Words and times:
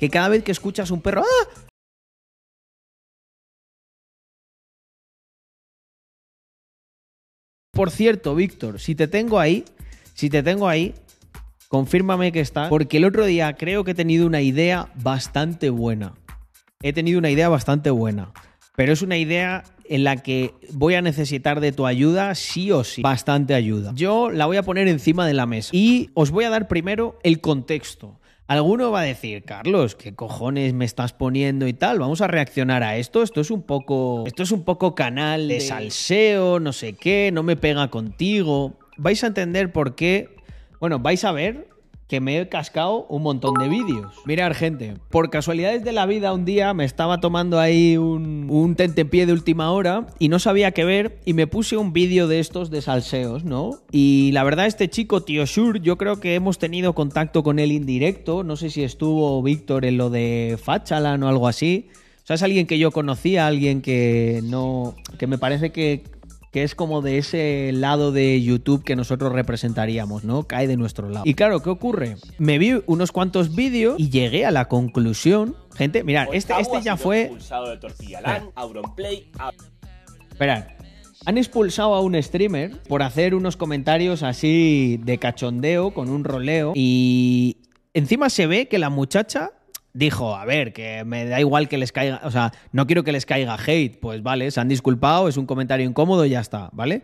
que 0.00 0.08
cada 0.08 0.30
vez 0.30 0.42
que 0.42 0.50
escuchas 0.50 0.90
un 0.90 1.02
perro, 1.02 1.22
¡ah! 1.22 1.66
Por 7.70 7.90
cierto, 7.90 8.34
Víctor, 8.34 8.80
si 8.80 8.94
te 8.94 9.08
tengo 9.08 9.38
ahí, 9.38 9.64
si 10.14 10.30
te 10.30 10.42
tengo 10.42 10.68
ahí, 10.68 10.94
confírmame 11.68 12.32
que 12.32 12.40
estás, 12.40 12.68
porque 12.70 12.96
el 12.96 13.04
otro 13.04 13.26
día 13.26 13.54
creo 13.56 13.84
que 13.84 13.90
he 13.90 13.94
tenido 13.94 14.26
una 14.26 14.40
idea 14.40 14.90
bastante 14.96 15.68
buena. 15.68 16.14
He 16.82 16.94
tenido 16.94 17.18
una 17.18 17.30
idea 17.30 17.50
bastante 17.50 17.90
buena, 17.90 18.32
pero 18.76 18.94
es 18.94 19.02
una 19.02 19.18
idea 19.18 19.64
en 19.84 20.04
la 20.04 20.16
que 20.16 20.54
voy 20.72 20.94
a 20.94 21.02
necesitar 21.02 21.60
de 21.60 21.72
tu 21.72 21.86
ayuda 21.86 22.34
sí 22.34 22.72
o 22.72 22.84
sí, 22.84 23.02
bastante 23.02 23.54
ayuda. 23.54 23.92
Yo 23.94 24.30
la 24.30 24.46
voy 24.46 24.56
a 24.56 24.62
poner 24.62 24.88
encima 24.88 25.26
de 25.26 25.34
la 25.34 25.44
mesa 25.44 25.70
y 25.72 26.10
os 26.14 26.30
voy 26.30 26.44
a 26.44 26.50
dar 26.50 26.68
primero 26.68 27.18
el 27.22 27.40
contexto. 27.40 28.19
Alguno 28.50 28.90
va 28.90 29.02
a 29.02 29.04
decir, 29.04 29.44
Carlos, 29.44 29.94
¿qué 29.94 30.12
cojones 30.16 30.74
me 30.74 30.84
estás 30.84 31.12
poniendo 31.12 31.68
y 31.68 31.72
tal? 31.72 32.00
Vamos 32.00 32.20
a 32.20 32.26
reaccionar 32.26 32.82
a 32.82 32.96
esto. 32.96 33.22
Esto 33.22 33.40
es 33.40 33.52
un 33.52 33.62
poco. 33.62 34.24
Esto 34.26 34.42
es 34.42 34.50
un 34.50 34.64
poco 34.64 34.96
canal 34.96 35.46
de 35.46 35.60
salseo, 35.60 36.58
no 36.58 36.72
sé 36.72 36.94
qué, 36.94 37.30
no 37.32 37.44
me 37.44 37.54
pega 37.54 37.86
contigo. 37.90 38.72
Vais 38.96 39.22
a 39.22 39.28
entender 39.28 39.70
por 39.70 39.94
qué. 39.94 40.34
Bueno, 40.80 40.98
vais 40.98 41.24
a 41.24 41.30
ver 41.30 41.68
que 42.10 42.20
me 42.20 42.40
he 42.40 42.48
cascado 42.48 43.06
un 43.08 43.22
montón 43.22 43.54
de 43.54 43.68
vídeos. 43.68 44.12
Mirar, 44.26 44.56
gente, 44.56 44.94
por 45.10 45.30
casualidades 45.30 45.84
de 45.84 45.92
la 45.92 46.06
vida, 46.06 46.34
un 46.34 46.44
día 46.44 46.74
me 46.74 46.84
estaba 46.84 47.20
tomando 47.20 47.60
ahí 47.60 47.96
un, 47.96 48.48
un 48.50 48.74
tentepié 48.74 49.26
de 49.26 49.32
última 49.32 49.70
hora 49.70 50.08
y 50.18 50.28
no 50.28 50.40
sabía 50.40 50.72
qué 50.72 50.84
ver 50.84 51.20
y 51.24 51.34
me 51.34 51.46
puse 51.46 51.76
un 51.76 51.92
vídeo 51.92 52.26
de 52.26 52.40
estos 52.40 52.68
de 52.68 52.82
salseos, 52.82 53.44
¿no? 53.44 53.78
Y 53.92 54.32
la 54.32 54.42
verdad, 54.42 54.66
este 54.66 54.90
chico, 54.90 55.22
Tío 55.22 55.46
Shur, 55.46 55.80
yo 55.82 55.96
creo 55.96 56.18
que 56.18 56.34
hemos 56.34 56.58
tenido 56.58 56.96
contacto 56.96 57.44
con 57.44 57.60
él 57.60 57.70
indirecto. 57.70 58.42
No 58.42 58.56
sé 58.56 58.70
si 58.70 58.82
estuvo 58.82 59.40
Víctor 59.40 59.84
en 59.84 59.96
lo 59.96 60.10
de 60.10 60.58
Fachalan 60.60 61.22
o 61.22 61.28
algo 61.28 61.46
así. 61.46 61.90
O 62.24 62.26
sea, 62.26 62.34
es 62.34 62.42
alguien 62.42 62.66
que 62.66 62.80
yo 62.80 62.90
conocía, 62.90 63.46
alguien 63.46 63.82
que 63.82 64.40
no. 64.42 64.96
que 65.16 65.28
me 65.28 65.38
parece 65.38 65.70
que 65.70 66.02
que 66.50 66.64
es 66.64 66.74
como 66.74 67.00
de 67.00 67.18
ese 67.18 67.70
lado 67.72 68.10
de 68.12 68.42
YouTube 68.42 68.82
que 68.84 68.96
nosotros 68.96 69.32
representaríamos, 69.32 70.24
¿no? 70.24 70.44
Cae 70.44 70.66
de 70.66 70.76
nuestro 70.76 71.08
lado. 71.08 71.24
Y 71.26 71.34
claro, 71.34 71.60
¿qué 71.62 71.70
ocurre? 71.70 72.16
Me 72.38 72.58
vi 72.58 72.82
unos 72.86 73.12
cuantos 73.12 73.54
vídeos 73.54 73.94
y 73.98 74.10
llegué 74.10 74.44
a 74.44 74.50
la 74.50 74.66
conclusión. 74.66 75.56
Gente, 75.76 76.02
mirad, 76.02 76.28
este, 76.32 76.54
este 76.58 76.82
ya 76.82 76.96
fue. 76.96 77.32
Esperad. 80.30 80.64
Han 81.26 81.36
expulsado 81.36 81.94
a 81.94 82.00
un 82.00 82.20
streamer 82.20 82.82
por 82.88 83.02
hacer 83.02 83.34
unos 83.34 83.56
comentarios 83.56 84.22
así 84.22 84.98
de 85.04 85.18
cachondeo 85.18 85.92
con 85.92 86.08
un 86.08 86.24
roleo 86.24 86.72
y 86.74 87.58
encima 87.92 88.30
se 88.30 88.46
ve 88.46 88.68
que 88.68 88.78
la 88.78 88.88
muchacha 88.88 89.52
dijo, 89.92 90.34
a 90.36 90.44
ver, 90.44 90.72
que 90.72 91.04
me 91.04 91.26
da 91.26 91.40
igual 91.40 91.68
que 91.68 91.78
les 91.78 91.92
caiga, 91.92 92.20
o 92.24 92.30
sea, 92.30 92.52
no 92.72 92.86
quiero 92.86 93.02
que 93.04 93.12
les 93.12 93.26
caiga 93.26 93.56
hate, 93.64 93.98
pues 94.00 94.22
vale, 94.22 94.50
se 94.50 94.60
han 94.60 94.68
disculpado, 94.68 95.28
es 95.28 95.36
un 95.36 95.46
comentario 95.46 95.86
incómodo 95.88 96.24
y 96.24 96.30
ya 96.30 96.40
está, 96.40 96.70
¿vale? 96.72 97.02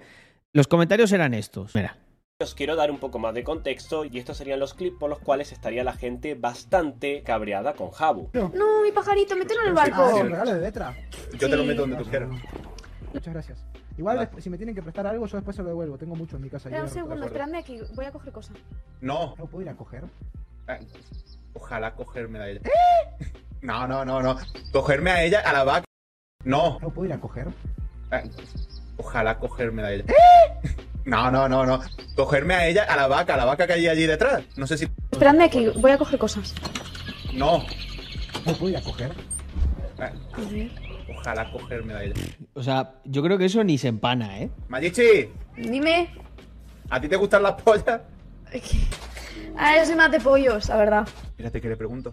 Los 0.52 0.68
comentarios 0.68 1.10
eran 1.12 1.34
estos, 1.34 1.74
mira. 1.74 1.98
Os 2.38 2.54
quiero 2.54 2.76
dar 2.76 2.90
un 2.90 2.98
poco 2.98 3.18
más 3.18 3.32
de 3.34 3.42
contexto 3.42 4.04
y 4.04 4.18
estos 4.18 4.36
serían 4.36 4.60
los 4.60 4.74
clips 4.74 4.98
por 4.98 5.08
los 5.08 5.18
cuales 5.20 5.52
estaría 5.52 5.82
la 5.84 5.94
gente 5.94 6.34
bastante 6.34 7.22
cabreada 7.22 7.72
con 7.72 7.90
Jabu. 7.90 8.28
No, 8.34 8.82
mi 8.82 8.92
pajarito, 8.92 9.34
mételo 9.36 9.62
en 9.62 9.68
el 9.68 9.74
barco. 9.74 10.16
Un 10.16 10.30
regalo 10.30 10.52
de 10.54 10.60
letra. 10.60 10.94
Yo 11.38 11.48
te 11.48 11.56
lo 11.56 11.62
Sí. 11.62 11.68
meto 11.68 11.80
donde 11.82 11.96
tú 11.96 12.04
quieras. 12.04 12.28
Muchas 13.14 13.32
gracias. 13.32 13.64
Igual, 13.96 14.18
Vale. 14.18 14.42
si 14.42 14.50
me 14.50 14.58
tienen 14.58 14.74
que 14.74 14.82
prestar 14.82 15.06
algo, 15.06 15.24
yo 15.26 15.38
después 15.38 15.56
se 15.56 15.62
lo 15.62 15.68
devuelvo. 15.70 15.96
Tengo 15.96 16.14
mucho 16.14 16.36
en 16.36 16.42
mi 16.42 16.50
casa. 16.50 16.68
Espera 16.68 16.84
un 16.84 16.90
segundo, 16.90 17.24
espérame 17.24 17.54
aquí, 17.54 17.78
voy 17.94 18.04
a 18.04 18.12
coger 18.12 18.30
cosas. 18.34 18.54
No. 19.00 19.34
¿No 19.38 19.46
puedo 19.46 19.62
ir 19.62 19.70
a 19.70 19.74
coger? 19.74 20.04
Eh, 20.68 20.78
Ojalá 21.56 21.94
cogerme 21.94 22.38
a 22.38 22.48
ella. 22.48 22.60
No, 23.62 23.88
no, 23.88 24.04
no, 24.04 24.22
no. 24.22 24.36
Cogerme 24.70 25.10
a 25.10 25.24
ella, 25.24 25.40
a 25.40 25.52
la 25.52 25.64
vaca. 25.64 25.84
No. 26.44 26.78
¿No 26.80 26.90
puedo 26.90 27.06
ir 27.08 27.14
a 27.14 27.18
coger? 27.18 27.48
Eh, 28.12 28.22
Ojalá 28.98 29.38
cogerme 29.38 29.82
a 29.82 29.92
ella. 29.92 30.04
No, 31.04 31.30
no, 31.30 31.48
no, 31.48 31.64
no. 31.64 31.80
Cogerme 32.16 32.54
a 32.54 32.66
ella, 32.66 32.82
a 32.84 32.96
la 32.96 33.06
vaca, 33.08 33.34
a 33.34 33.36
la 33.36 33.44
vaca 33.44 33.66
que 33.66 33.72
hay 33.74 33.86
allí 33.88 34.06
detrás. 34.06 34.42
No 34.56 34.66
sé 34.66 34.76
si. 34.76 34.88
Esperadme 35.12 35.44
aquí, 35.44 35.68
voy 35.76 35.92
a 35.92 35.98
coger 35.98 36.18
cosas. 36.18 36.52
No. 37.32 37.64
¿No 38.44 38.52
puedo 38.54 38.70
ir 38.70 38.76
a 38.76 38.82
coger? 38.82 39.12
Eh, 39.98 40.12
A 40.32 40.40
ver. 40.50 40.70
Ojalá 41.16 41.50
cogerme 41.52 41.94
a 41.94 42.02
ella. 42.04 42.14
O 42.54 42.62
sea, 42.62 42.94
yo 43.04 43.22
creo 43.22 43.38
que 43.38 43.44
eso 43.46 43.62
ni 43.64 43.78
se 43.78 43.86
empana, 43.88 44.40
¿eh? 44.40 44.50
Mayichi, 44.68 45.30
Dime. 45.56 46.08
¿a 46.90 47.00
ti 47.00 47.08
te 47.08 47.16
gustan 47.16 47.42
las 47.44 47.52
pollas? 47.62 48.00
Ah, 49.58 49.76
yo 49.78 49.86
soy 49.86 49.94
más 49.96 50.10
de 50.10 50.20
pollos, 50.20 50.68
la 50.68 50.76
verdad. 50.76 51.08
Fíjate 51.36 51.60
que 51.60 51.68
le 51.68 51.76
pregunto. 51.76 52.12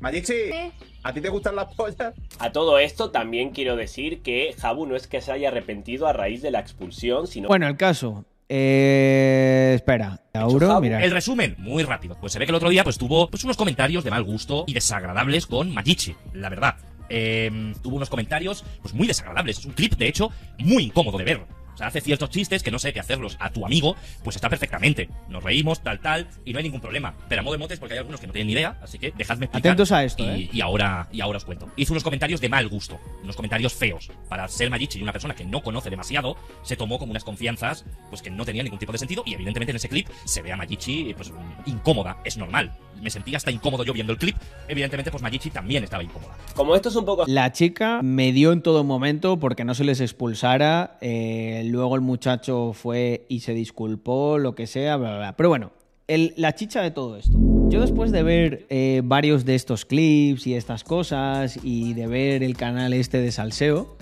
Mayichi, 0.00 0.32
¿Eh? 0.32 0.72
¿a 1.02 1.12
ti 1.12 1.20
te 1.20 1.28
gustan 1.30 1.56
las 1.56 1.72
pollas? 1.74 2.14
A 2.38 2.52
todo 2.52 2.78
esto 2.78 3.10
también 3.10 3.50
quiero 3.50 3.76
decir 3.76 4.20
que 4.22 4.54
Jabu 4.58 4.86
no 4.86 4.96
es 4.96 5.06
que 5.06 5.20
se 5.20 5.32
haya 5.32 5.48
arrepentido 5.48 6.06
a 6.06 6.12
raíz 6.12 6.42
de 6.42 6.50
la 6.50 6.60
expulsión, 6.60 7.26
sino 7.26 7.48
Bueno, 7.48 7.66
el 7.66 7.76
caso. 7.76 8.24
Eh, 8.48 9.72
espera, 9.76 10.20
Auro, 10.34 10.66
Jabu. 10.68 10.82
mira. 10.82 11.02
El 11.02 11.10
resumen, 11.10 11.54
muy 11.58 11.82
rápido. 11.84 12.16
Pues 12.20 12.32
se 12.32 12.38
ve 12.38 12.44
que 12.44 12.50
el 12.50 12.56
otro 12.56 12.68
día 12.68 12.84
pues 12.84 12.98
tuvo 12.98 13.30
pues, 13.30 13.44
unos 13.44 13.56
comentarios 13.56 14.04
de 14.04 14.10
mal 14.10 14.22
gusto 14.24 14.64
y 14.66 14.74
desagradables 14.74 15.46
con 15.46 15.72
Majichi, 15.72 16.14
la 16.34 16.50
verdad. 16.50 16.76
Eh, 17.08 17.72
tuvo 17.82 17.96
unos 17.96 18.10
comentarios 18.10 18.64
pues 18.82 18.92
muy 18.92 19.06
desagradables. 19.06 19.58
Es 19.58 19.64
un 19.64 19.72
clip, 19.72 19.94
de 19.94 20.08
hecho, 20.08 20.30
muy 20.58 20.84
incómodo 20.84 21.16
de 21.16 21.24
ver. 21.24 21.40
O 21.74 21.76
sea, 21.76 21.88
hace 21.88 22.00
ciertos 22.00 22.30
chistes 22.30 22.62
que 22.62 22.70
no 22.70 22.78
sé 22.78 22.92
qué 22.92 23.00
hacerlos 23.00 23.36
a 23.40 23.50
tu 23.50 23.66
amigo, 23.66 23.96
pues 24.22 24.36
está 24.36 24.48
perfectamente. 24.48 25.08
Nos 25.28 25.42
reímos, 25.42 25.82
tal, 25.82 26.00
tal, 26.00 26.28
y 26.44 26.52
no 26.52 26.58
hay 26.58 26.64
ningún 26.64 26.80
problema. 26.80 27.14
Pero 27.28 27.40
a 27.40 27.44
modo 27.44 27.52
de 27.54 27.58
motes, 27.58 27.78
porque 27.78 27.94
hay 27.94 27.98
algunos 27.98 28.20
que 28.20 28.26
no 28.26 28.32
tienen 28.32 28.46
ni 28.46 28.52
idea, 28.52 28.78
así 28.82 28.98
que 28.98 29.12
dejadme 29.16 29.46
explicar. 29.46 29.72
Atentos 29.72 29.92
a 29.92 30.04
esto, 30.04 30.22
y, 30.24 30.26
¿eh? 30.44 30.50
y 30.52 30.60
ahora, 30.60 31.08
y 31.12 31.20
ahora 31.20 31.38
os 31.38 31.44
cuento. 31.44 31.68
Hizo 31.76 31.92
unos 31.92 32.04
comentarios 32.04 32.40
de 32.40 32.48
mal 32.48 32.68
gusto, 32.68 32.98
unos 33.22 33.36
comentarios 33.36 33.72
feos. 33.74 34.10
Para 34.28 34.46
ser 34.48 34.70
Majichi 34.70 34.98
y 34.98 35.02
una 35.02 35.12
persona 35.12 35.34
que 35.34 35.44
no 35.44 35.62
conoce 35.62 35.90
demasiado, 35.90 36.36
se 36.62 36.76
tomó 36.76 36.98
como 36.98 37.10
unas 37.10 37.24
confianzas 37.24 37.84
pues 38.08 38.22
que 38.22 38.30
no 38.30 38.44
tenían 38.44 38.64
ningún 38.64 38.78
tipo 38.78 38.92
de 38.92 38.98
sentido. 38.98 39.22
Y 39.26 39.34
evidentemente 39.34 39.72
en 39.72 39.76
ese 39.76 39.88
clip 39.88 40.08
se 40.24 40.42
ve 40.42 40.52
a 40.52 40.56
Majichi 40.56 41.12
pues 41.14 41.32
incómoda, 41.66 42.18
es 42.24 42.36
normal. 42.36 42.72
Me 43.02 43.10
sentía 43.10 43.36
hasta 43.36 43.50
incómodo 43.50 43.84
yo 43.84 43.92
viendo 43.92 44.12
el 44.12 44.18
clip. 44.18 44.36
Evidentemente, 44.68 45.10
pues 45.10 45.22
Majichi 45.22 45.50
también 45.50 45.84
estaba 45.84 46.02
incómoda. 46.02 46.36
como 46.54 46.74
esto 46.74 46.88
es 46.88 46.96
un 46.96 47.04
poco 47.04 47.24
La 47.26 47.52
chica 47.52 48.00
me 48.02 48.32
dio 48.32 48.52
en 48.52 48.62
todo 48.62 48.84
momento 48.84 49.38
porque 49.38 49.64
no 49.64 49.74
se 49.74 49.84
les 49.84 50.00
expulsara. 50.00 50.96
eh, 51.00 51.62
luego 51.68 51.94
el 51.94 52.00
muchacho 52.00 52.72
fue 52.72 53.26
y 53.28 53.40
se 53.40 53.54
disculpó, 53.54 54.38
lo 54.38 54.54
que 54.54 54.66
sea, 54.66 54.96
bla, 54.96 55.10
bla, 55.10 55.18
bla. 55.18 55.36
Pero 55.36 55.48
bueno, 55.48 55.72
la 56.08 56.54
chicha 56.54 56.82
de 56.82 56.90
todo 56.90 57.16
esto. 57.16 57.38
Yo 57.68 57.80
después 57.80 58.12
de 58.12 58.22
ver 58.22 58.66
eh, 58.68 59.02
varios 59.04 59.44
de 59.44 59.54
estos 59.54 59.84
clips 59.84 60.46
y 60.46 60.54
estas 60.54 60.84
cosas 60.84 61.58
y 61.62 61.94
de 61.94 62.06
ver 62.06 62.42
el 62.42 62.56
canal 62.56 62.92
este 62.92 63.18
de 63.18 63.32
Salseo, 63.32 63.96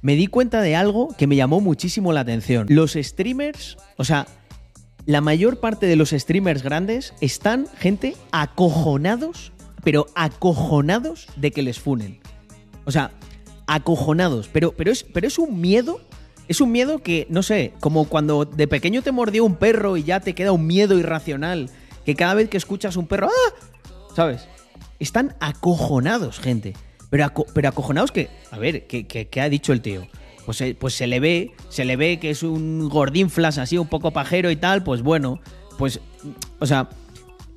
me 0.00 0.16
di 0.16 0.26
cuenta 0.26 0.62
de 0.62 0.76
algo 0.76 1.08
que 1.16 1.26
me 1.26 1.36
llamó 1.36 1.60
muchísimo 1.60 2.12
la 2.12 2.20
atención. 2.20 2.66
Los 2.70 2.94
streamers, 2.94 3.76
o 3.96 4.04
sea, 4.04 4.26
la 5.06 5.20
mayor 5.20 5.60
parte 5.60 5.86
de 5.86 5.96
los 5.96 6.10
streamers 6.10 6.62
grandes 6.62 7.14
están, 7.20 7.66
gente, 7.76 8.16
acojonados, 8.32 9.52
pero 9.82 10.06
acojonados 10.14 11.26
de 11.36 11.50
que 11.50 11.62
les 11.62 11.78
funen. 11.78 12.20
O 12.86 12.90
sea, 12.90 13.10
acojonados. 13.66 14.48
Pero, 14.52 14.72
pero, 14.72 14.90
es, 14.90 15.04
pero 15.04 15.26
es 15.26 15.38
un 15.38 15.60
miedo. 15.60 16.00
Es 16.48 16.60
un 16.60 16.72
miedo 16.72 16.98
que, 16.98 17.26
no 17.30 17.42
sé, 17.42 17.72
como 17.80 18.06
cuando 18.08 18.44
de 18.44 18.68
pequeño 18.68 19.02
te 19.02 19.12
mordió 19.12 19.44
un 19.44 19.56
perro 19.56 19.96
y 19.96 20.04
ya 20.04 20.20
te 20.20 20.34
queda 20.34 20.52
un 20.52 20.66
miedo 20.66 20.98
irracional. 20.98 21.70
Que 22.04 22.14
cada 22.14 22.34
vez 22.34 22.48
que 22.48 22.58
escuchas 22.58 22.96
un 22.96 23.06
perro, 23.06 23.28
¡ah! 23.28 23.54
¿Sabes? 24.14 24.46
Están 24.98 25.36
acojonados, 25.40 26.38
gente. 26.38 26.74
Pero, 27.10 27.32
pero 27.54 27.68
acojonados 27.68 28.12
que. 28.12 28.28
A 28.50 28.58
ver, 28.58 28.86
¿qué, 28.86 29.40
ha 29.40 29.48
dicho 29.48 29.72
el 29.72 29.80
tío? 29.80 30.06
Pues, 30.44 30.60
eh, 30.60 30.76
pues 30.78 30.94
se 30.94 31.06
le 31.06 31.20
ve, 31.20 31.52
se 31.70 31.84
le 31.84 31.96
ve 31.96 32.18
que 32.18 32.30
es 32.30 32.42
un 32.42 32.88
gordín 32.88 33.30
flas 33.30 33.56
así, 33.56 33.78
un 33.78 33.88
poco 33.88 34.10
pajero 34.10 34.50
y 34.50 34.56
tal, 34.56 34.84
pues 34.84 35.02
bueno, 35.02 35.40
pues. 35.78 36.00
O 36.58 36.66
sea, 36.66 36.90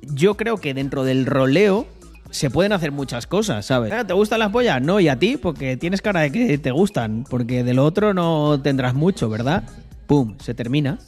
yo 0.02 0.36
creo 0.36 0.56
que 0.56 0.74
dentro 0.74 1.04
del 1.04 1.26
roleo 1.26 1.86
se 2.30 2.50
pueden 2.50 2.72
hacer 2.72 2.92
muchas 2.92 3.26
cosas, 3.26 3.66
¿sabes? 3.66 3.92
¿Te 4.06 4.12
gustan 4.12 4.40
las 4.40 4.50
pollas? 4.50 4.82
No, 4.82 5.00
y 5.00 5.08
a 5.08 5.18
ti, 5.18 5.36
porque 5.36 5.76
tienes 5.76 6.02
cara 6.02 6.20
de 6.20 6.32
que 6.32 6.58
te 6.58 6.70
gustan, 6.70 7.24
porque 7.28 7.64
de 7.64 7.74
lo 7.74 7.84
otro 7.84 8.14
no 8.14 8.60
tendrás 8.62 8.94
mucho, 8.94 9.28
¿verdad? 9.28 9.64
Pum, 10.06 10.36
se 10.38 10.54
termina. 10.54 10.98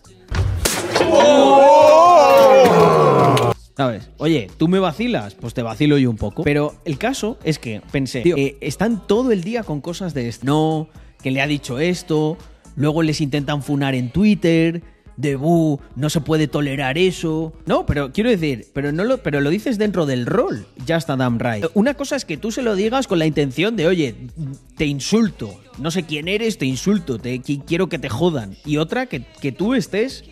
¿Sabes? 3.77 4.11
Oye, 4.19 4.51
¿tú 4.59 4.69
me 4.69 4.79
vacilas? 4.79 5.35
Pues 5.35 5.55
te 5.55 5.63
vacilo 5.63 5.97
yo 5.97 6.11
un 6.11 6.17
poco. 6.17 6.45
Pero 6.45 6.75
el 6.85 6.99
caso 6.99 7.39
es 7.45 7.59
que 7.59 7.81
pensé, 7.91 8.21
tío, 8.21 8.37
eh, 8.37 8.57
están 8.61 9.07
todo 9.07 9.33
el 9.33 9.43
día 9.43 9.63
con 9.63 9.81
cosas 9.81 10.13
de 10.13 10.29
esto. 10.29 10.45
No, 10.45 10.89
que 11.23 11.31
le 11.31 11.41
ha 11.41 11.47
dicho 11.47 11.79
esto, 11.79 12.37
luego 12.77 13.03
les 13.03 13.21
intentan 13.21 13.63
funar 13.63 13.95
en 13.95 14.11
Twitter, 14.11 14.83
de 15.21 15.37
"Bu, 15.37 15.81
no 15.97 16.11
se 16.11 16.21
puede 16.21 16.49
tolerar 16.49 16.99
eso. 16.99 17.53
No, 17.67 17.87
pero 17.87 18.13
quiero 18.13 18.31
decir, 18.31 18.67
pero 18.73 18.93
no 18.93 19.05
lo, 19.05 19.19
pero 19.19 19.41
lo 19.41 19.51
dices 19.51 19.79
dentro 19.79 20.07
del 20.07 20.27
rol. 20.27 20.67
Ya 20.87 20.97
está 20.97 21.17
damn 21.17 21.39
right. 21.39 21.65
Una 21.75 21.95
cosa 21.95 22.17
es 22.17 22.25
que 22.25 22.37
tú 22.37 22.51
se 22.53 22.63
lo 22.63 22.75
digas 22.77 23.07
con 23.07 23.19
la 23.19 23.27
intención 23.27 23.77
de, 23.77 23.87
oye, 23.87 24.15
te 24.77 24.87
insulto. 24.87 25.61
No 25.79 25.91
sé 25.91 26.03
quién 26.05 26.29
eres, 26.29 26.59
te 26.59 26.67
insulto, 26.67 27.19
te 27.19 27.41
qui- 27.41 27.63
quiero 27.65 27.89
que 27.89 27.99
te 27.99 28.09
jodan. 28.09 28.57
Y 28.65 28.77
otra 28.79 29.07
que, 29.07 29.25
que 29.41 29.53
tú 29.53 29.75
estés 29.75 30.25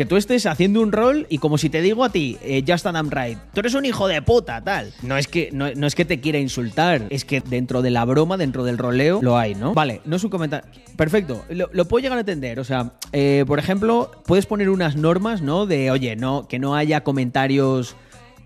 Que 0.00 0.06
tú 0.06 0.16
estés 0.16 0.46
haciendo 0.46 0.80
un 0.80 0.92
rol 0.92 1.26
y 1.28 1.36
como 1.36 1.58
si 1.58 1.68
te 1.68 1.82
digo 1.82 2.04
a 2.04 2.08
ti, 2.08 2.38
eh, 2.40 2.64
Just 2.66 2.86
Adam 2.86 3.10
Right, 3.10 3.36
tú 3.52 3.60
eres 3.60 3.74
un 3.74 3.84
hijo 3.84 4.08
de 4.08 4.22
puta, 4.22 4.64
tal. 4.64 4.94
No 5.02 5.18
es 5.18 5.28
que 5.28 5.50
no, 5.52 5.66
es 5.66 5.94
que 5.94 6.06
te 6.06 6.22
quiera 6.22 6.38
insultar, 6.38 7.06
es 7.10 7.26
que 7.26 7.42
dentro 7.42 7.82
de 7.82 7.90
la 7.90 8.06
broma, 8.06 8.38
dentro 8.38 8.64
del 8.64 8.78
roleo, 8.78 9.20
lo 9.20 9.36
hay, 9.36 9.54
¿no? 9.54 9.74
Vale, 9.74 10.00
no 10.06 10.16
es 10.16 10.24
un 10.24 10.30
comentario. 10.30 10.66
Perfecto, 10.96 11.44
lo, 11.50 11.68
lo 11.74 11.84
puedo 11.84 12.02
llegar 12.02 12.16
a 12.16 12.20
entender. 12.20 12.60
O 12.60 12.64
sea, 12.64 12.94
eh, 13.12 13.44
por 13.46 13.58
ejemplo, 13.58 14.10
puedes 14.24 14.46
poner 14.46 14.70
unas 14.70 14.96
normas, 14.96 15.42
¿no? 15.42 15.66
De, 15.66 15.90
oye, 15.90 16.16
no, 16.16 16.48
que 16.48 16.58
no 16.58 16.74
haya 16.74 17.04
comentarios 17.04 17.94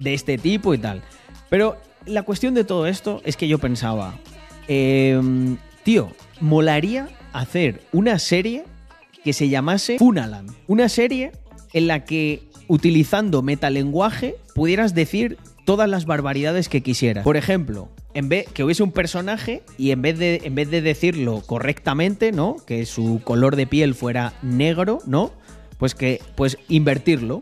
de 0.00 0.12
este 0.12 0.38
tipo 0.38 0.74
y 0.74 0.78
tal. 0.78 1.02
Pero 1.50 1.76
la 2.04 2.24
cuestión 2.24 2.54
de 2.54 2.64
todo 2.64 2.88
esto 2.88 3.22
es 3.24 3.36
que 3.36 3.46
yo 3.46 3.60
pensaba, 3.60 4.18
eh, 4.66 5.22
tío, 5.84 6.10
molaría 6.40 7.10
hacer 7.32 7.80
una 7.92 8.18
serie 8.18 8.64
que 9.24 9.32
se 9.32 9.48
llamase 9.48 9.98
Funaland. 9.98 10.50
Una 10.66 10.88
serie 10.90 11.32
en 11.74 11.86
la 11.86 12.04
que, 12.04 12.42
utilizando 12.68 13.42
metalenguaje, 13.42 14.36
pudieras 14.54 14.94
decir 14.94 15.36
todas 15.66 15.88
las 15.88 16.06
barbaridades 16.06 16.68
que 16.68 16.82
quisieras. 16.82 17.24
Por 17.24 17.36
ejemplo, 17.36 17.88
en 18.14 18.28
vez 18.28 18.46
que 18.52 18.64
hubiese 18.64 18.82
un 18.82 18.92
personaje 18.92 19.62
y 19.76 19.90
en 19.90 20.00
vez 20.00 20.18
de, 20.18 20.40
en 20.44 20.54
vez 20.54 20.70
de 20.70 20.80
decirlo 20.80 21.42
correctamente, 21.44 22.32
¿no? 22.32 22.56
Que 22.64 22.86
su 22.86 23.20
color 23.24 23.56
de 23.56 23.66
piel 23.66 23.94
fuera 23.94 24.34
negro, 24.42 25.00
¿no? 25.06 25.32
Pues 25.78 25.94
que, 25.94 26.22
pues 26.36 26.56
invertirlo. 26.68 27.40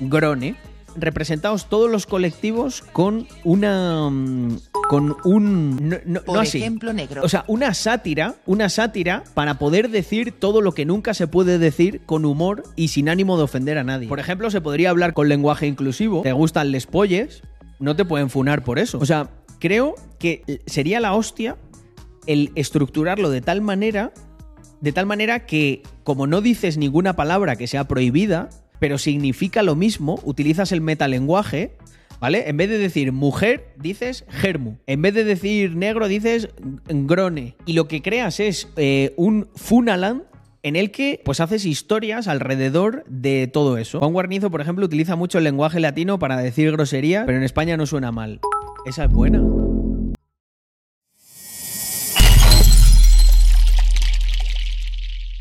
Grone. 0.00 0.56
Representados 0.96 1.68
todos 1.68 1.90
los 1.90 2.06
colectivos 2.06 2.82
con 2.92 3.28
una. 3.44 4.10
Con 4.88 5.16
un. 5.24 5.88
No, 5.88 5.96
no- 6.04 6.20
Por 6.22 6.36
no 6.36 6.40
así. 6.42 6.58
ejemplo, 6.58 6.92
negro. 6.92 7.22
O 7.24 7.28
sea, 7.28 7.44
una 7.48 7.74
sátira, 7.74 8.36
una 8.46 8.68
sátira 8.68 9.24
para 9.34 9.58
poder 9.58 9.90
decir 9.90 10.32
todo 10.32 10.60
lo 10.60 10.72
que 10.72 10.84
nunca 10.84 11.14
se 11.14 11.26
puede 11.26 11.58
decir 11.58 12.02
con 12.06 12.24
humor 12.24 12.62
y 12.76 12.88
sin 12.88 13.08
ánimo 13.08 13.36
de 13.36 13.44
ofender 13.44 13.78
a 13.78 13.84
nadie. 13.84 14.08
Por 14.08 14.20
ejemplo, 14.20 14.50
se 14.50 14.60
podría 14.60 14.90
hablar 14.90 15.12
con 15.14 15.28
lenguaje 15.28 15.66
inclusivo. 15.66 16.22
Te 16.22 16.32
gustan 16.32 16.70
les 16.70 16.86
polles, 16.86 17.42
no 17.78 17.96
te 17.96 18.04
pueden 18.04 18.30
funar 18.30 18.62
por 18.64 18.78
eso. 18.78 18.98
O 18.98 19.06
sea, 19.06 19.30
creo 19.58 19.94
que 20.18 20.62
sería 20.66 21.00
la 21.00 21.14
hostia 21.14 21.56
el 22.26 22.50
estructurarlo 22.54 23.30
de 23.30 23.40
tal 23.40 23.60
manera, 23.60 24.12
de 24.80 24.92
tal 24.92 25.06
manera 25.06 25.46
que 25.46 25.82
como 26.04 26.26
no 26.26 26.40
dices 26.40 26.76
ninguna 26.76 27.14
palabra 27.16 27.56
que 27.56 27.66
sea 27.66 27.86
prohibida, 27.88 28.48
pero 28.78 28.98
significa 28.98 29.62
lo 29.62 29.74
mismo, 29.74 30.18
utilizas 30.24 30.70
el 30.72 30.80
metalenguaje, 30.80 31.76
¿vale? 32.20 32.48
En 32.48 32.56
vez 32.56 32.70
de 32.70 32.78
decir 32.78 33.12
mujer, 33.12 33.68
dices 33.76 34.24
germu. 34.28 34.76
En 34.86 35.02
vez 35.02 35.14
de 35.14 35.24
decir 35.24 35.76
negro, 35.76 36.08
dices 36.08 36.48
grone. 36.88 37.56
Y 37.66 37.72
lo 37.74 37.88
que 37.88 38.02
creas 38.02 38.40
es 38.40 38.68
eh, 38.76 39.12
un 39.16 39.48
funaland 39.54 40.22
en 40.62 40.74
el 40.74 40.90
que 40.90 41.20
pues 41.24 41.40
haces 41.40 41.64
historias 41.64 42.26
alrededor 42.26 43.04
de 43.08 43.46
todo 43.46 43.78
eso. 43.78 44.00
Juan 44.00 44.12
Guarnizo, 44.12 44.50
por 44.50 44.60
ejemplo, 44.60 44.84
utiliza 44.84 45.14
mucho 45.14 45.38
el 45.38 45.44
lenguaje 45.44 45.78
latino 45.78 46.18
para 46.18 46.36
decir 46.38 46.72
grosería, 46.72 47.24
pero 47.24 47.38
en 47.38 47.44
España 47.44 47.76
no 47.76 47.86
suena 47.86 48.10
mal. 48.10 48.40
Esa 48.84 49.04
es 49.04 49.10
buena. 49.12 49.42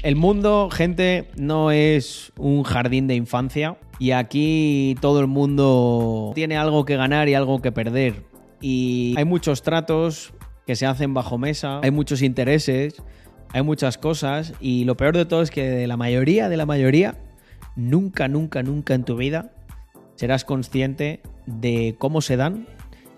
El 0.06 0.16
mundo, 0.16 0.70
gente, 0.72 1.30
no 1.36 1.72
es 1.72 2.32
un 2.38 2.62
jardín 2.62 3.08
de 3.08 3.16
infancia 3.16 3.78
y 4.00 4.12
aquí 4.12 4.96
todo 5.02 5.20
el 5.20 5.28
mundo 5.28 6.32
tiene 6.36 6.58
algo 6.58 6.86
que 6.86 6.96
ganar 6.96 7.30
y 7.30 7.34
algo 7.34 7.62
que 7.62 7.72
perder. 7.72 8.24
Y 8.62 9.16
hay 9.18 9.26
muchos 9.26 9.62
tratos 9.62 10.34
que 10.66 10.76
se 10.76 10.86
hacen 10.86 11.14
bajo 11.14 11.38
mesa, 11.38 11.80
hay 11.84 11.92
muchos 11.92 12.22
intereses, 12.22 13.02
hay 13.54 13.62
muchas 13.62 13.98
cosas 13.98 14.54
y 14.60 14.86
lo 14.86 14.98
peor 14.98 15.16
de 15.16 15.26
todo 15.26 15.42
es 15.42 15.52
que 15.52 15.64
de 15.64 15.88
la 15.88 15.98
mayoría 15.98 16.50
de 16.50 16.58
la 16.58 16.66
mayoría, 16.66 17.18
nunca, 17.76 18.28
nunca, 18.28 18.64
nunca 18.64 18.94
en 18.94 19.04
tu 19.04 19.16
vida 19.16 19.52
serás 20.16 20.46
consciente 20.46 21.22
de 21.46 21.96
cómo 22.00 22.22
se 22.22 22.38
dan 22.38 22.68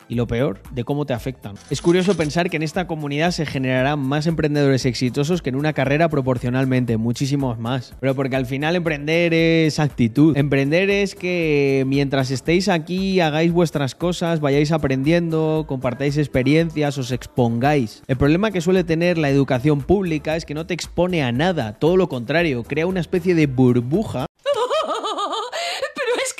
y 0.09 0.15
lo 0.15 0.27
peor, 0.27 0.61
de 0.71 0.83
cómo 0.83 1.05
te 1.05 1.13
afectan. 1.13 1.55
Es 1.69 1.81
curioso 1.81 2.15
pensar 2.15 2.49
que 2.49 2.57
en 2.57 2.63
esta 2.63 2.87
comunidad 2.87 3.31
se 3.31 3.45
generarán 3.45 3.99
más 3.99 4.27
emprendedores 4.27 4.85
exitosos 4.85 5.41
que 5.41 5.49
en 5.49 5.55
una 5.55 5.73
carrera 5.73 6.09
proporcionalmente, 6.09 6.97
muchísimos 6.97 7.59
más. 7.59 7.93
Pero 7.99 8.15
porque 8.15 8.35
al 8.35 8.45
final 8.45 8.75
emprender 8.75 9.33
es 9.33 9.79
actitud. 9.79 10.37
Emprender 10.37 10.89
es 10.89 11.15
que 11.15 11.83
mientras 11.87 12.31
estéis 12.31 12.69
aquí 12.69 13.19
hagáis 13.19 13.51
vuestras 13.51 13.95
cosas, 13.95 14.39
vayáis 14.39 14.71
aprendiendo, 14.71 15.65
compartáis 15.67 16.17
experiencias, 16.17 16.97
os 16.97 17.11
expongáis. 17.11 18.03
El 18.07 18.17
problema 18.17 18.51
que 18.51 18.61
suele 18.61 18.83
tener 18.83 19.17
la 19.17 19.29
educación 19.29 19.81
pública 19.81 20.35
es 20.35 20.45
que 20.45 20.53
no 20.53 20.65
te 20.65 20.73
expone 20.73 21.23
a 21.23 21.31
nada, 21.31 21.73
todo 21.73 21.97
lo 21.97 22.09
contrario, 22.09 22.63
crea 22.63 22.87
una 22.87 22.99
especie 22.99 23.35
de 23.35 23.47
burbuja 23.47 24.27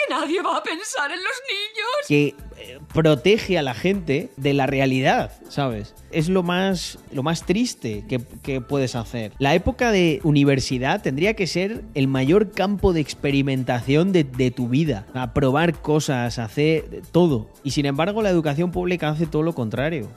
nadie 0.10 0.42
va 0.42 0.58
a 0.58 0.64
pensar 0.64 1.12
en 1.12 1.18
los 1.18 1.34
niños. 1.48 2.08
que 2.08 2.36
eh, 2.58 2.80
protege 2.94 3.58
a 3.58 3.62
la 3.62 3.74
gente 3.74 4.30
de 4.38 4.54
la 4.54 4.66
realidad, 4.66 5.32
¿sabes? 5.50 5.94
Es 6.12 6.30
lo 6.30 6.44
más, 6.44 7.00
lo 7.12 7.24
más 7.24 7.46
triste 7.46 8.04
que, 8.08 8.62
puedes 8.62 8.96
hacer. 8.96 9.34
La 9.40 9.54
época 9.56 9.92
de 9.92 10.20
universidad 10.24 11.02
tendría 11.02 11.36
que 11.36 11.48
ser 11.48 11.84
el 11.94 12.08
mayor 12.08 12.52
campo 12.52 12.94
de 12.94 13.02
experimentación 13.02 14.12
de, 14.12 14.24
de 14.24 14.52
tu 14.52 14.68
vida. 14.68 15.06
A 15.14 15.34
probar 15.34 15.82
cosas, 15.82 16.40
hacer 16.40 17.02
todo. 17.12 17.50
Y 17.64 17.72
sin 17.72 17.86
embargo, 17.86 18.22
la 18.22 18.30
educación 18.30 18.72
pública 18.72 19.10
hace 19.10 19.28
todo 19.28 19.44
lo 19.44 19.54
contrario. 19.54 20.08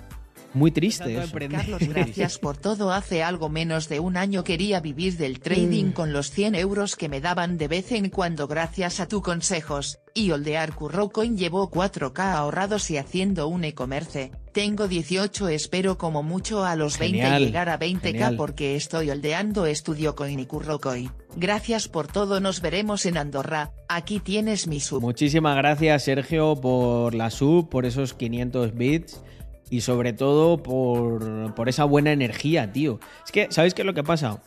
Muy 0.52 0.70
triste. 0.70 1.16
eso. 1.16 1.32
Carlos, 1.50 1.80
gracias 1.88 2.38
por 2.38 2.56
todo. 2.56 2.92
Hace 2.92 3.22
algo 3.22 3.48
menos 3.48 3.88
de 3.88 4.00
un 4.00 4.16
año 4.16 4.44
quería 4.44 4.80
vivir 4.80 5.16
del 5.16 5.40
trading 5.40 5.92
con 5.92 6.12
los 6.12 6.30
100 6.30 6.54
euros 6.56 6.96
que 6.96 7.08
me 7.08 7.20
daban 7.20 7.56
de 7.56 7.68
vez 7.68 7.92
en 7.92 8.10
cuando 8.10 8.48
gracias 8.48 9.00
a 9.00 9.06
tus 9.06 9.22
consejos, 9.22 9.98
y 10.14 10.30
holdear 10.32 10.74
Currocoin 10.74 11.36
llevó 11.36 11.70
4k 11.70 12.34
ahorrados 12.34 12.90
y 12.90 12.96
haciendo 12.96 13.48
un 13.48 13.64
e-commerce. 13.64 14.32
Tengo 14.52 14.88
18 14.88 15.48
espero 15.48 15.96
como 15.96 16.24
mucho 16.24 16.64
a 16.64 16.74
los 16.74 16.98
20 16.98 17.18
Genial, 17.18 17.44
llegar 17.44 17.68
a 17.68 17.78
20k 17.78 18.00
genial. 18.00 18.36
porque 18.36 18.74
estoy 18.74 19.10
holdeando 19.10 19.66
Estudio 19.66 20.16
Coin 20.16 20.40
y 20.40 20.46
Currocoin. 20.46 21.12
Gracias 21.36 21.86
por 21.86 22.08
todo 22.08 22.40
nos 22.40 22.60
veremos 22.60 23.06
en 23.06 23.16
Andorra, 23.16 23.72
aquí 23.88 24.18
tienes 24.18 24.66
mi 24.66 24.80
sub. 24.80 25.00
Muchísimas 25.00 25.56
gracias, 25.56 26.02
Sergio, 26.02 26.56
por 26.56 27.14
la 27.14 27.30
sub, 27.30 27.68
por 27.68 27.86
esos 27.86 28.14
500 28.14 28.74
bits 28.74 29.20
y 29.70 29.80
sobre 29.82 30.12
todo 30.12 30.62
por, 30.62 31.54
por 31.54 31.68
esa 31.68 31.84
buena 31.84 32.12
energía, 32.12 32.72
tío. 32.72 32.98
Es 33.24 33.32
que, 33.32 33.46
¿sabéis 33.50 33.72
qué 33.74 33.82
es 33.82 33.86
lo 33.86 33.94
que 33.94 34.02
pasa? 34.04 34.42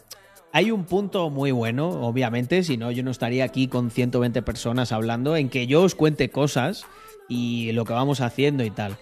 Hay 0.52 0.70
un 0.70 0.84
punto 0.84 1.30
muy 1.32 1.52
bueno, 1.52 1.90
obviamente, 1.90 2.62
si 2.64 2.78
no, 2.78 2.92
yo 2.92 3.02
no 3.04 3.10
estaría 3.12 3.44
aquí 3.44 3.68
con 3.68 3.90
120 3.90 4.42
personas 4.44 4.92
hablando, 4.92 5.36
en 5.36 5.50
que 5.50 5.66
yo 5.66 5.82
os 5.82 5.96
cuente 5.96 6.30
cosas 6.30 6.86
y 7.28 7.72
lo 7.72 7.86
que 7.86 7.94
vamos 7.94 8.22
haciendo 8.22 8.64
y 8.64 8.70
tal. 8.70 8.98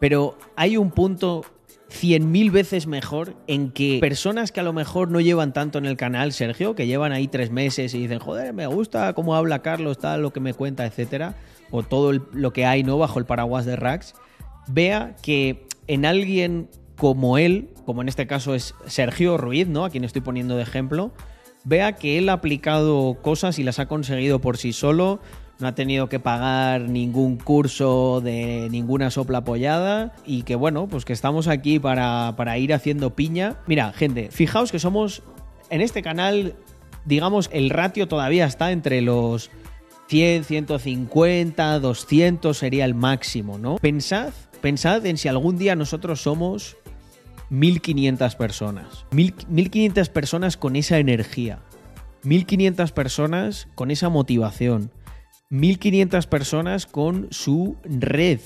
Pero 0.00 0.36
hay 0.56 0.76
un 0.76 0.90
punto 0.90 1.42
100.000 1.90 2.50
veces 2.50 2.86
mejor 2.86 3.34
en 3.46 3.70
que 3.70 3.98
personas 4.00 4.52
que 4.52 4.60
a 4.60 4.62
lo 4.62 4.72
mejor 4.72 5.10
no 5.10 5.20
llevan 5.20 5.52
tanto 5.52 5.78
en 5.78 5.86
el 5.86 5.96
canal, 5.96 6.32
Sergio, 6.32 6.74
que 6.74 6.86
llevan 6.86 7.12
ahí 7.12 7.28
tres 7.28 7.50
meses 7.50 7.94
y 7.94 7.98
dicen, 8.00 8.18
joder, 8.18 8.52
me 8.52 8.66
gusta 8.66 9.12
cómo 9.14 9.34
habla 9.34 9.62
Carlos, 9.62 9.98
tal, 9.98 10.22
lo 10.22 10.32
que 10.32 10.40
me 10.40 10.52
cuenta, 10.54 10.84
etcétera, 10.86 11.34
o 11.70 11.82
todo 11.82 12.10
el- 12.10 12.22
lo 12.32 12.52
que 12.52 12.66
hay, 12.66 12.82
¿no? 12.82 12.98
Bajo 12.98 13.18
el 13.18 13.24
paraguas 13.24 13.64
de 13.66 13.76
Rax, 13.76 14.14
vea 14.72 15.16
que 15.22 15.66
en 15.86 16.04
alguien 16.04 16.68
como 16.96 17.38
él, 17.38 17.70
como 17.86 18.02
en 18.02 18.08
este 18.08 18.26
caso 18.26 18.54
es 18.54 18.74
Sergio 18.86 19.36
Ruiz, 19.36 19.66
¿no? 19.66 19.84
A 19.84 19.90
quien 19.90 20.04
estoy 20.04 20.20
poniendo 20.20 20.56
de 20.56 20.62
ejemplo, 20.62 21.12
vea 21.64 21.92
que 21.92 22.18
él 22.18 22.28
ha 22.28 22.34
aplicado 22.34 23.18
cosas 23.22 23.58
y 23.58 23.64
las 23.64 23.78
ha 23.78 23.86
conseguido 23.86 24.40
por 24.40 24.58
sí 24.58 24.72
solo, 24.72 25.20
no 25.58 25.68
ha 25.68 25.74
tenido 25.74 26.08
que 26.08 26.20
pagar 26.20 26.82
ningún 26.82 27.36
curso 27.36 28.20
de 28.22 28.68
ninguna 28.70 29.10
sopla 29.10 29.38
apoyada 29.38 30.14
y 30.24 30.42
que 30.42 30.56
bueno, 30.56 30.88
pues 30.88 31.04
que 31.04 31.12
estamos 31.12 31.48
aquí 31.48 31.78
para, 31.78 32.34
para 32.36 32.58
ir 32.58 32.72
haciendo 32.72 33.14
piña. 33.14 33.56
Mira, 33.66 33.92
gente, 33.92 34.30
fijaos 34.30 34.72
que 34.72 34.78
somos 34.78 35.22
en 35.68 35.80
este 35.80 36.02
canal, 36.02 36.54
digamos, 37.04 37.48
el 37.52 37.70
ratio 37.70 38.08
todavía 38.08 38.46
está 38.46 38.72
entre 38.72 39.00
los 39.00 39.50
100, 40.08 40.44
150, 40.44 41.78
200 41.78 42.56
sería 42.58 42.84
el 42.84 42.94
máximo, 42.94 43.58
¿no? 43.58 43.76
Pensad, 43.76 44.32
pensad 44.60 45.04
en 45.06 45.16
si 45.16 45.28
algún 45.28 45.58
día 45.58 45.74
nosotros 45.76 46.20
somos 46.22 46.76
1500 47.50 48.36
personas. 48.36 49.06
Mil- 49.10 49.34
1500 49.48 50.08
personas 50.08 50.56
con 50.56 50.76
esa 50.76 50.98
energía. 50.98 51.60
1500 52.22 52.92
personas 52.92 53.68
con 53.74 53.90
esa 53.90 54.08
motivación. 54.08 54.90
1500 55.50 56.26
personas 56.26 56.86
con 56.86 57.28
su 57.30 57.76
red 57.84 58.40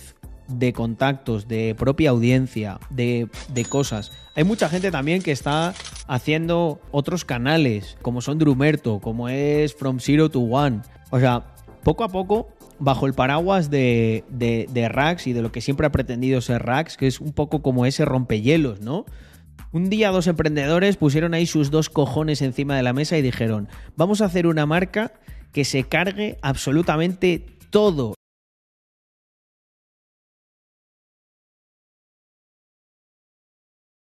de 0.49 0.73
contactos, 0.73 1.49
de 1.49 1.75
propia 1.75 2.11
audiencia, 2.11 2.78
de, 2.90 3.28
de 3.49 3.64
cosas. 3.64 4.12
Hay 4.37 4.44
mucha 4.44 4.68
gente 4.68 4.90
también 4.90 5.23
que 5.23 5.33
está 5.33 5.75
haciendo 6.06 6.80
otros 6.90 7.25
canales, 7.25 7.97
como 8.02 8.21
son 8.21 8.38
Drumerto, 8.38 9.00
como 9.00 9.28
es 9.28 9.75
From 9.75 10.00
Zero 10.00 10.30
to 10.30 10.40
One. 10.40 10.80
O 11.11 11.18
sea, 11.18 11.54
poco 11.83 12.04
a 12.04 12.09
poco, 12.09 12.49
bajo 12.78 13.07
el 13.07 13.14
paraguas 13.14 13.71
de, 13.71 14.25
de, 14.28 14.69
de 14.71 14.88
Rax 14.88 15.26
y 15.26 15.33
de 15.33 15.43
lo 15.43 15.52
que 15.52 15.61
siempre 15.61 15.87
ha 15.87 15.93
pretendido 15.93 16.40
ser 16.40 16.62
Rax, 16.62 16.97
que 16.97 17.07
es 17.07 17.21
un 17.21 17.33
poco 17.33 17.62
como 17.62 17.87
ese 17.87 18.04
rompehielos, 18.04 18.81
¿no? 18.81 19.04
Un 19.73 19.90
día 19.90 20.11
dos 20.11 20.26
emprendedores 20.26 20.97
pusieron 20.97 21.35
ahí 21.35 21.47
sus 21.47 21.71
dos 21.71 21.90
cojones 21.90 22.43
encima 22.43 22.76
de 22.76 22.83
la 22.83 22.93
mesa 22.93 23.19
y 23.19 23.23
dijeron, 23.23 23.69
vamos 23.97 24.21
a 24.21 24.26
hacer 24.26 24.47
una 24.47 24.66
marca 24.66 25.12
que 25.52 25.64
se 25.64 25.85
cargue 25.85 26.38
absolutamente 26.43 27.47
todo 27.71 28.14